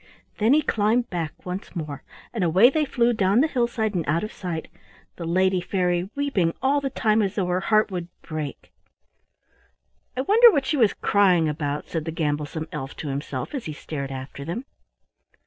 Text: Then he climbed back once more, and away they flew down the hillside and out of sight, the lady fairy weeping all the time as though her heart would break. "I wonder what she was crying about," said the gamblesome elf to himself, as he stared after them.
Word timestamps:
Then 0.39 0.53
he 0.53 0.63
climbed 0.63 1.11
back 1.11 1.45
once 1.45 1.75
more, 1.75 2.01
and 2.33 2.43
away 2.43 2.71
they 2.71 2.85
flew 2.85 3.13
down 3.13 3.41
the 3.41 3.47
hillside 3.47 3.93
and 3.93 4.03
out 4.07 4.23
of 4.23 4.33
sight, 4.33 4.67
the 5.17 5.25
lady 5.25 5.61
fairy 5.61 6.09
weeping 6.15 6.55
all 6.59 6.81
the 6.81 6.89
time 6.89 7.21
as 7.21 7.35
though 7.35 7.45
her 7.45 7.59
heart 7.59 7.91
would 7.91 8.07
break. 8.23 8.71
"I 10.17 10.21
wonder 10.21 10.49
what 10.49 10.65
she 10.65 10.75
was 10.75 10.93
crying 10.95 11.47
about," 11.47 11.87
said 11.87 12.05
the 12.05 12.11
gamblesome 12.11 12.67
elf 12.71 12.95
to 12.97 13.09
himself, 13.09 13.53
as 13.53 13.65
he 13.65 13.73
stared 13.73 14.09
after 14.11 14.43
them. 14.43 14.65